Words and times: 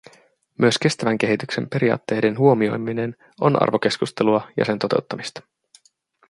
Myös 0.57 0.77
kestävän 0.77 1.17
kehityksen 1.17 1.69
periaatteiden 1.69 2.37
huomioiminen 2.37 3.15
on 3.41 3.63
arvokeskustelua 3.63 4.47
ja 4.57 4.65
sen 4.65 4.79
toteuttamista. 4.79 5.41